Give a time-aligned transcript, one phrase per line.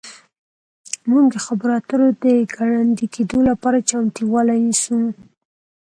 [1.09, 4.97] موږ د خبرو اترو د ګړندي کیدو لپاره چمتووالی نیسو